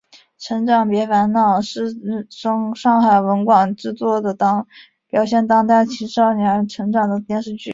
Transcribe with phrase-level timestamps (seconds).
[0.39, 1.95] 成长别烦恼是
[2.75, 4.35] 上海文广制作的
[5.07, 7.69] 表现当代青少年成长的电视剧。